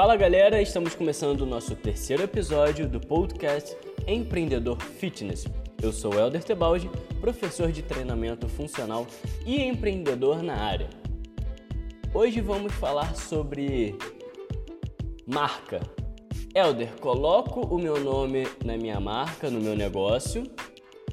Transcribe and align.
Fala 0.00 0.16
galera, 0.16 0.62
estamos 0.62 0.94
começando 0.94 1.42
o 1.42 1.46
nosso 1.46 1.76
terceiro 1.76 2.22
episódio 2.22 2.88
do 2.88 2.98
podcast 2.98 3.76
Empreendedor 4.06 4.82
Fitness. 4.82 5.44
Eu 5.82 5.92
sou 5.92 6.14
Helder 6.14 6.42
Tebaldi, 6.42 6.90
professor 7.20 7.70
de 7.70 7.82
treinamento 7.82 8.48
funcional 8.48 9.06
e 9.44 9.60
empreendedor 9.60 10.42
na 10.42 10.54
área. 10.54 10.88
Hoje 12.14 12.40
vamos 12.40 12.72
falar 12.72 13.14
sobre 13.14 13.94
marca. 15.26 15.82
Helder, 16.54 16.98
coloco 16.98 17.60
o 17.60 17.78
meu 17.78 18.02
nome 18.02 18.48
na 18.64 18.78
minha 18.78 18.98
marca, 18.98 19.50
no 19.50 19.60
meu 19.60 19.76
negócio, 19.76 20.44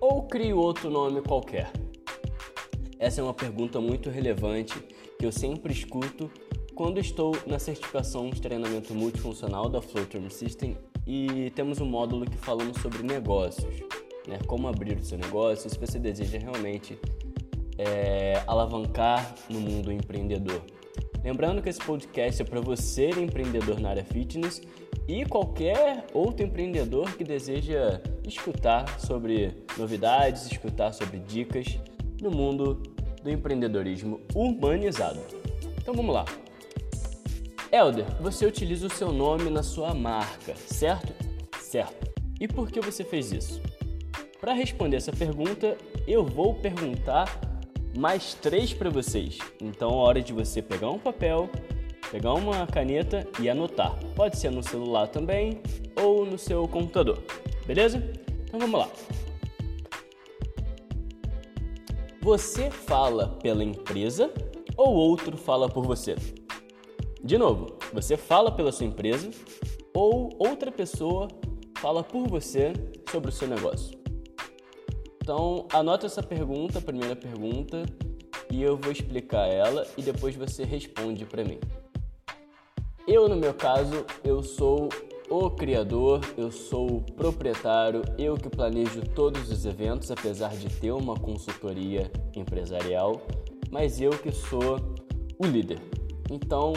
ou 0.00 0.28
crio 0.28 0.58
outro 0.58 0.88
nome 0.90 1.22
qualquer? 1.22 1.72
Essa 3.00 3.20
é 3.20 3.24
uma 3.24 3.34
pergunta 3.34 3.80
muito 3.80 4.10
relevante 4.10 4.78
que 5.18 5.26
eu 5.26 5.32
sempre 5.32 5.72
escuto 5.72 6.30
quando 6.76 7.00
estou 7.00 7.34
na 7.46 7.58
certificação 7.58 8.28
de 8.28 8.40
treinamento 8.40 8.94
multifuncional 8.94 9.66
da 9.66 9.80
Flowterm 9.80 10.28
System 10.28 10.76
e 11.06 11.50
temos 11.56 11.80
um 11.80 11.86
módulo 11.86 12.26
que 12.26 12.36
falamos 12.36 12.76
sobre 12.82 13.02
negócios, 13.02 13.80
né? 14.28 14.38
como 14.46 14.68
abrir 14.68 14.98
o 14.98 15.02
seu 15.02 15.16
negócio, 15.16 15.70
se 15.70 15.78
você 15.78 15.98
deseja 15.98 16.38
realmente 16.38 16.98
é, 17.78 18.42
alavancar 18.46 19.34
no 19.48 19.58
mundo 19.58 19.90
empreendedor. 19.90 20.60
Lembrando 21.24 21.62
que 21.62 21.70
esse 21.70 21.80
podcast 21.80 22.42
é 22.42 22.44
para 22.44 22.60
você 22.60 23.08
empreendedor 23.08 23.80
na 23.80 23.88
área 23.88 24.04
fitness 24.04 24.60
e 25.08 25.24
qualquer 25.24 26.04
outro 26.12 26.44
empreendedor 26.44 27.10
que 27.16 27.24
deseja 27.24 28.02
escutar 28.22 29.00
sobre 29.00 29.64
novidades, 29.78 30.44
escutar 30.44 30.92
sobre 30.92 31.20
dicas 31.20 31.78
no 32.20 32.30
mundo 32.30 32.82
do 33.22 33.30
empreendedorismo 33.30 34.20
humanizado. 34.34 35.20
Então 35.80 35.94
vamos 35.94 36.14
lá. 36.14 36.26
Elder, 37.76 38.06
você 38.22 38.46
utiliza 38.46 38.86
o 38.86 38.90
seu 38.90 39.12
nome 39.12 39.50
na 39.50 39.62
sua 39.62 39.92
marca, 39.92 40.56
certo? 40.56 41.12
Certo. 41.60 42.10
E 42.40 42.48
por 42.48 42.70
que 42.70 42.80
você 42.80 43.04
fez 43.04 43.30
isso? 43.30 43.60
Para 44.40 44.54
responder 44.54 44.96
essa 44.96 45.12
pergunta, 45.12 45.76
eu 46.08 46.24
vou 46.24 46.54
perguntar 46.54 47.38
mais 47.94 48.32
três 48.32 48.72
para 48.72 48.88
vocês. 48.88 49.38
Então, 49.60 49.90
é 49.90 49.94
hora 49.94 50.22
de 50.22 50.32
você 50.32 50.62
pegar 50.62 50.90
um 50.90 50.98
papel, 50.98 51.50
pegar 52.10 52.32
uma 52.32 52.66
caneta 52.66 53.28
e 53.38 53.48
anotar. 53.50 53.94
Pode 54.14 54.38
ser 54.38 54.50
no 54.50 54.62
celular 54.62 55.08
também 55.08 55.60
ou 56.00 56.24
no 56.24 56.38
seu 56.38 56.66
computador, 56.66 57.22
beleza? 57.66 58.02
Então 58.46 58.58
vamos 58.58 58.80
lá. 58.80 58.88
Você 62.22 62.70
fala 62.70 63.36
pela 63.42 63.62
empresa 63.62 64.32
ou 64.78 64.94
outro 64.94 65.36
fala 65.36 65.68
por 65.68 65.84
você? 65.84 66.16
De 67.26 67.36
novo, 67.36 67.76
você 67.92 68.16
fala 68.16 68.52
pela 68.52 68.70
sua 68.70 68.86
empresa 68.86 69.28
ou 69.92 70.30
outra 70.38 70.70
pessoa 70.70 71.26
fala 71.76 72.04
por 72.04 72.28
você 72.28 72.72
sobre 73.10 73.30
o 73.30 73.32
seu 73.32 73.48
negócio. 73.48 73.98
Então, 75.20 75.66
anota 75.72 76.06
essa 76.06 76.22
pergunta, 76.22 76.78
a 76.78 76.80
primeira 76.80 77.16
pergunta, 77.16 77.82
e 78.48 78.62
eu 78.62 78.76
vou 78.76 78.92
explicar 78.92 79.48
ela 79.48 79.84
e 79.98 80.02
depois 80.02 80.36
você 80.36 80.62
responde 80.62 81.24
para 81.24 81.42
mim. 81.42 81.58
Eu, 83.08 83.28
no 83.28 83.34
meu 83.34 83.52
caso, 83.52 84.06
eu 84.22 84.40
sou 84.40 84.88
o 85.28 85.50
criador, 85.50 86.20
eu 86.38 86.52
sou 86.52 86.98
o 86.98 87.00
proprietário, 87.00 88.02
eu 88.16 88.36
que 88.36 88.48
planejo 88.48 89.02
todos 89.16 89.50
os 89.50 89.66
eventos, 89.66 90.12
apesar 90.12 90.56
de 90.56 90.68
ter 90.68 90.92
uma 90.92 91.16
consultoria 91.16 92.08
empresarial, 92.36 93.20
mas 93.68 94.00
eu 94.00 94.10
que 94.10 94.30
sou 94.30 94.76
o 95.40 95.44
líder. 95.44 95.80
Então, 96.30 96.72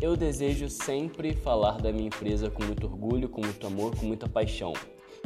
eu 0.00 0.16
desejo 0.16 0.68
sempre 0.68 1.34
falar 1.34 1.78
da 1.80 1.92
minha 1.92 2.06
empresa 2.06 2.50
com 2.50 2.64
muito 2.64 2.86
orgulho, 2.86 3.28
com 3.28 3.42
muito 3.42 3.66
amor, 3.66 3.94
com 3.94 4.06
muita 4.06 4.28
paixão. 4.28 4.72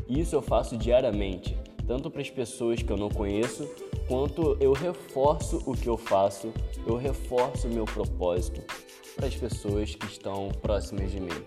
E 0.08 0.20
isso 0.20 0.34
eu 0.34 0.42
faço 0.42 0.76
diariamente, 0.76 1.56
tanto 1.86 2.10
para 2.10 2.20
as 2.20 2.30
pessoas 2.30 2.82
que 2.82 2.90
eu 2.90 2.96
não 2.96 3.08
conheço, 3.08 3.68
quanto 4.08 4.56
eu 4.60 4.72
reforço 4.72 5.62
o 5.64 5.76
que 5.76 5.88
eu 5.88 5.96
faço, 5.96 6.52
eu 6.86 6.96
reforço 6.96 7.68
o 7.68 7.70
meu 7.72 7.84
propósito 7.84 8.62
para 9.14 9.26
as 9.26 9.36
pessoas 9.36 9.94
que 9.94 10.06
estão 10.06 10.48
próximas 10.60 11.12
de 11.12 11.20
mim. 11.20 11.44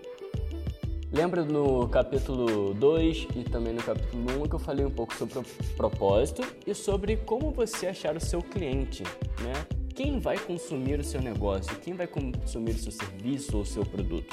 Lembra 1.12 1.44
no 1.44 1.88
capítulo 1.88 2.74
2 2.74 3.28
e 3.36 3.44
também 3.44 3.74
no 3.74 3.82
capítulo 3.82 4.22
1 4.22 4.42
um, 4.42 4.46
que 4.46 4.54
eu 4.54 4.58
falei 4.58 4.84
um 4.84 4.90
pouco 4.90 5.14
sobre 5.14 5.38
o 5.38 5.44
propósito 5.76 6.42
e 6.66 6.74
sobre 6.74 7.16
como 7.16 7.50
você 7.50 7.86
achar 7.86 8.16
o 8.16 8.20
seu 8.20 8.42
cliente, 8.42 9.02
né? 9.42 9.77
Quem 9.98 10.20
vai 10.20 10.38
consumir 10.38 11.00
o 11.00 11.02
seu 11.02 11.20
negócio, 11.20 11.76
quem 11.80 11.92
vai 11.92 12.06
consumir 12.06 12.70
o 12.70 12.78
seu 12.78 12.92
serviço 12.92 13.56
ou 13.56 13.62
o 13.64 13.66
seu 13.66 13.84
produto. 13.84 14.32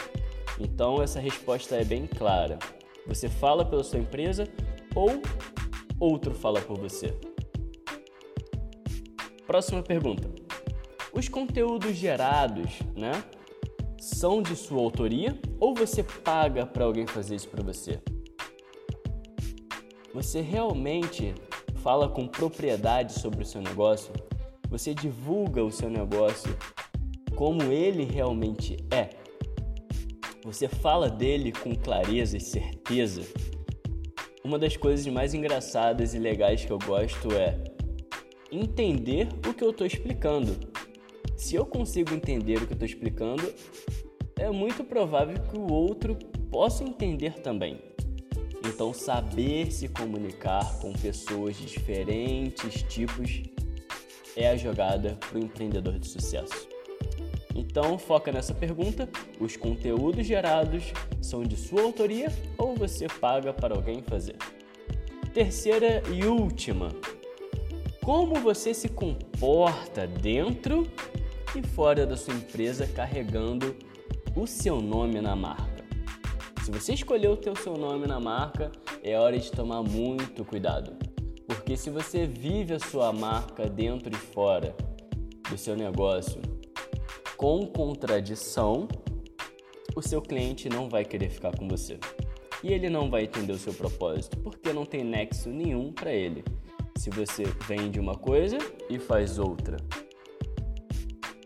Então 0.60 1.02
essa 1.02 1.20
resposta 1.20 1.76
é 1.76 1.84
bem 1.84 2.06
clara. 2.06 2.60
Você 3.08 3.28
fala 3.28 3.66
pela 3.66 3.84
sua 3.84 3.98
empresa 3.98 4.48
ou 4.94 5.20
outro 6.00 6.36
fala 6.36 6.62
por 6.62 6.78
você. 6.78 7.18
Próxima 9.48 9.82
pergunta. 9.82 10.30
Os 11.12 11.28
conteúdos 11.28 11.96
gerados, 11.96 12.78
né, 12.96 13.24
são 13.98 14.44
de 14.44 14.56
sua 14.56 14.80
autoria 14.80 15.36
ou 15.60 15.74
você 15.74 16.04
paga 16.04 16.64
para 16.68 16.86
alguém 16.86 17.08
fazer 17.08 17.34
isso 17.34 17.50
para 17.50 17.64
você? 17.64 18.00
Você 20.14 20.42
realmente 20.42 21.34
fala 21.78 22.08
com 22.08 22.28
propriedade 22.28 23.14
sobre 23.14 23.42
o 23.42 23.46
seu 23.46 23.64
negócio? 23.64 24.14
Você 24.76 24.94
divulga 24.94 25.64
o 25.64 25.72
seu 25.72 25.90
negócio 25.90 26.54
como 27.34 27.64
ele 27.72 28.04
realmente 28.04 28.76
é. 28.92 29.08
Você 30.44 30.68
fala 30.68 31.10
dele 31.10 31.54
com 31.54 31.74
clareza 31.74 32.36
e 32.36 32.42
certeza. 32.42 33.22
Uma 34.44 34.60
das 34.60 34.76
coisas 34.76 35.08
mais 35.08 35.34
engraçadas 35.34 36.14
e 36.14 36.20
legais 36.20 36.66
que 36.66 36.72
eu 36.72 36.78
gosto 36.78 37.32
é 37.32 37.64
entender 38.52 39.30
o 39.48 39.54
que 39.54 39.64
eu 39.64 39.70
estou 39.70 39.88
explicando. 39.88 40.54
Se 41.38 41.56
eu 41.56 41.66
consigo 41.66 42.14
entender 42.14 42.58
o 42.58 42.68
que 42.68 42.74
eu 42.74 42.76
estou 42.76 42.86
explicando, 42.86 43.54
é 44.38 44.52
muito 44.52 44.84
provável 44.84 45.42
que 45.42 45.58
o 45.58 45.72
outro 45.72 46.18
possa 46.52 46.84
entender 46.84 47.36
também. 47.36 47.80
Então, 48.68 48.94
saber 48.94 49.72
se 49.72 49.88
comunicar 49.88 50.80
com 50.80 50.92
pessoas 50.92 51.56
de 51.56 51.66
diferentes 51.66 52.84
tipos 52.84 53.42
é 54.36 54.50
a 54.50 54.58
jogada 54.58 55.18
para 55.20 55.38
o 55.38 55.44
empreendedor 55.44 55.98
de 56.00 56.08
sucesso? 56.08 56.68
Então, 57.56 57.98
foca 57.98 58.32
nessa 58.32 58.54
pergunta: 58.54 59.10
os 59.40 59.56
conteúdos 59.56 60.26
gerados 60.26 60.92
são 61.22 61.44
de 61.44 61.56
sua 61.56 61.82
autoria 61.82 62.32
ou 62.58 62.76
você 62.76 63.08
paga 63.08 63.54
para 63.54 63.76
alguém 63.76 64.02
fazer? 64.02 64.36
Terceira 65.34 66.04
e 66.14 66.26
última: 66.26 66.90
como 68.04 68.36
você 68.36 68.74
se 68.74 68.90
comporta 68.90 70.06
dentro 70.06 70.88
e 71.56 71.66
fora 71.66 72.06
da 72.06 72.16
sua 72.16 72.34
empresa 72.34 72.86
carregando 72.86 73.76
o 74.36 74.46
seu 74.46 74.82
nome 74.82 75.22
na 75.22 75.36
marca? 75.36 75.84
Se 76.64 76.72
você 76.72 76.94
escolheu 76.94 77.38
ter 77.38 77.52
o 77.52 77.56
seu 77.56 77.74
nome 77.78 78.08
na 78.08 78.20
marca, 78.20 78.72
é 79.04 79.18
hora 79.18 79.38
de 79.38 79.52
tomar 79.52 79.82
muito 79.84 80.44
cuidado. 80.44 81.05
Porque 81.48 81.78
se 81.78 81.90
você 81.90 82.26
vive 82.26 82.74
a 82.74 82.80
sua 82.80 83.14
marca 83.14 83.68
dentro 83.68 84.12
e 84.12 84.18
fora 84.18 84.76
do 85.50 85.58
seu 85.58 85.76
negócio 85.76 86.42
com 87.38 87.68
contradição, 87.68 88.88
o 89.96 90.02
seu 90.02 90.22
cliente 90.22 90.70
não 90.70 90.90
vai 90.90 91.06
querer 91.06 91.30
ficar 91.30 91.56
com 91.56 91.68
você. 91.68 92.00
E 92.64 92.74
ele 92.74 92.90
não 92.90 93.10
vai 93.10 93.24
entender 93.24 93.54
o 93.54 93.58
seu 93.58 93.74
propósito, 93.74 94.38
porque 94.40 94.74
não 94.74 94.86
tem 94.86 95.04
nexo 95.04 95.50
nenhum 95.50 95.92
para 95.94 96.12
ele. 96.12 96.44
Se 96.98 97.10
você 97.10 97.44
vende 97.68 98.00
uma 98.00 98.16
coisa 98.16 98.58
e 98.90 98.98
faz 98.98 99.38
outra. 99.38 99.78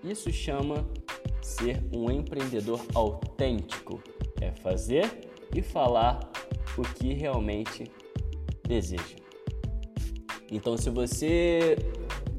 Isso 0.04 0.32
chama 0.32 0.88
ser 1.42 1.84
um 1.94 2.10
empreendedor 2.10 2.82
autêntico. 2.94 4.02
É 4.40 4.52
fazer 4.52 5.30
e 5.54 5.62
falar 5.62 6.20
o 6.78 6.84
que 6.84 7.14
realmente 7.14 7.84
deseja. 8.66 9.18
Então, 10.52 10.76
se 10.78 10.90
você, 10.90 11.78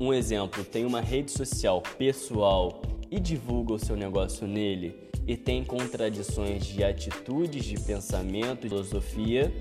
um 0.01 0.13
exemplo, 0.13 0.65
tem 0.65 0.85
uma 0.85 1.01
rede 1.01 1.31
social 1.31 1.83
pessoal 1.97 2.83
e 3.11 3.21
divulga 3.21 3.75
o 3.75 3.79
seu 3.79 3.97
negócio 3.97 4.47
nele 4.47 5.09
e 5.27 5.37
tem 5.37 5.65
contradições 5.65 6.65
de 6.67 6.83
atitudes, 6.83 7.65
de 7.65 7.79
pensamento, 7.79 8.63
de 8.63 8.69
filosofia, 8.69 9.53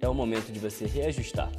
é 0.00 0.08
o 0.08 0.14
momento 0.14 0.52
de 0.52 0.58
você 0.58 0.86
reajustar. 0.86 1.50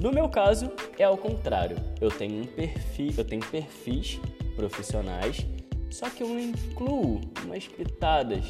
No 0.00 0.10
meu 0.10 0.28
caso, 0.28 0.72
é 0.98 1.04
ao 1.04 1.16
contrário. 1.16 1.76
Eu 2.00 2.10
tenho 2.10 2.42
um 2.42 2.44
perfil, 2.44 3.12
eu 3.16 3.24
tenho 3.24 3.44
perfis 3.46 4.18
profissionais, 4.56 5.46
só 5.90 6.08
que 6.08 6.22
eu 6.22 6.38
incluo 6.38 7.20
umas 7.44 7.68
pitadas 7.68 8.44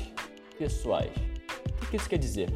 pessoais. 0.58 1.12
O 1.82 1.90
que 1.90 1.96
isso 1.96 2.08
quer 2.08 2.18
dizer? 2.18 2.48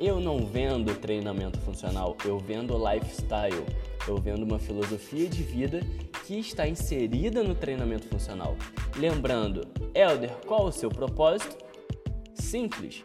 Eu 0.00 0.20
não 0.20 0.46
vendo 0.46 0.94
treinamento 0.94 1.58
funcional, 1.60 2.16
eu 2.24 2.38
vendo 2.38 2.76
lifestyle. 2.76 3.64
Eu 4.06 4.16
vendo 4.16 4.44
uma 4.44 4.58
filosofia 4.58 5.28
de 5.28 5.42
vida 5.42 5.80
que 6.26 6.38
está 6.38 6.66
inserida 6.66 7.42
no 7.42 7.54
treinamento 7.54 8.06
funcional. 8.08 8.56
Lembrando, 8.96 9.66
Elder, 9.94 10.30
qual 10.46 10.66
o 10.66 10.72
seu 10.72 10.88
propósito? 10.88 11.68
simples: 12.48 13.02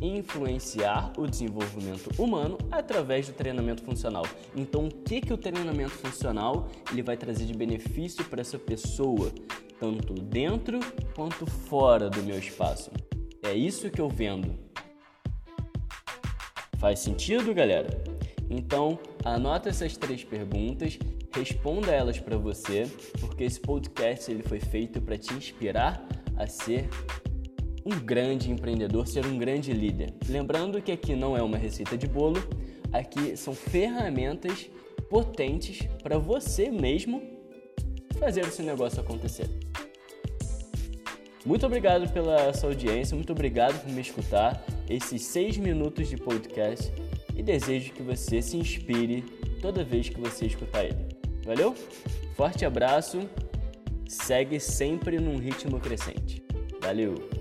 influenciar 0.00 1.12
o 1.16 1.26
desenvolvimento 1.26 2.10
humano 2.20 2.58
através 2.70 3.28
do 3.28 3.32
treinamento 3.32 3.82
funcional. 3.82 4.26
Então, 4.56 4.86
o 4.86 4.88
que 4.88 5.20
que 5.20 5.32
o 5.32 5.38
treinamento 5.38 5.92
funcional 5.92 6.68
ele 6.90 7.02
vai 7.02 7.16
trazer 7.16 7.44
de 7.46 7.54
benefício 7.54 8.24
para 8.24 8.40
essa 8.40 8.58
pessoa, 8.58 9.30
tanto 9.78 10.14
dentro 10.14 10.80
quanto 11.14 11.46
fora 11.46 12.10
do 12.10 12.22
meu 12.22 12.38
espaço? 12.38 12.90
É 13.42 13.54
isso 13.54 13.90
que 13.90 14.00
eu 14.00 14.08
vendo. 14.08 14.73
Faz 16.78 16.98
sentido, 16.98 17.54
galera? 17.54 17.88
Então, 18.50 18.98
anota 19.24 19.68
essas 19.68 19.96
três 19.96 20.22
perguntas, 20.22 20.98
responda 21.34 21.90
elas 21.90 22.18
para 22.18 22.36
você, 22.36 22.86
porque 23.20 23.44
esse 23.44 23.60
podcast 23.60 24.30
ele 24.30 24.42
foi 24.42 24.60
feito 24.60 25.00
para 25.00 25.16
te 25.16 25.32
inspirar 25.34 26.06
a 26.36 26.46
ser 26.46 26.88
um 27.84 27.98
grande 27.98 28.50
empreendedor, 28.50 29.06
ser 29.06 29.26
um 29.26 29.36
grande 29.36 29.72
líder. 29.72 30.14
Lembrando 30.28 30.80
que 30.80 30.92
aqui 30.92 31.14
não 31.14 31.36
é 31.36 31.42
uma 31.42 31.58
receita 31.58 31.96
de 31.96 32.06
bolo, 32.06 32.42
aqui 32.92 33.36
são 33.36 33.54
ferramentas 33.54 34.70
potentes 35.10 35.86
para 36.02 36.18
você 36.18 36.70
mesmo 36.70 37.22
fazer 38.18 38.44
seu 38.46 38.64
negócio 38.64 39.00
acontecer. 39.00 39.48
Muito 41.44 41.66
obrigado 41.66 42.10
pela 42.10 42.52
sua 42.54 42.70
audiência, 42.70 43.14
muito 43.14 43.32
obrigado 43.32 43.78
por 43.82 43.92
me 43.92 44.00
escutar 44.00 44.64
esses 44.88 45.22
seis 45.22 45.56
minutos 45.56 46.08
de 46.08 46.16
podcast 46.16 46.92
e 47.34 47.42
desejo 47.42 47.92
que 47.92 48.02
você 48.02 48.40
se 48.42 48.56
inspire 48.56 49.22
toda 49.60 49.84
vez 49.84 50.08
que 50.08 50.20
você 50.20 50.46
escutar 50.46 50.84
ele. 50.84 51.06
Valeu? 51.44 51.74
Forte 52.36 52.64
abraço, 52.64 53.28
segue 54.08 54.58
sempre 54.60 55.18
num 55.18 55.36
ritmo 55.36 55.80
crescente. 55.80 56.42
Valeu! 56.80 57.33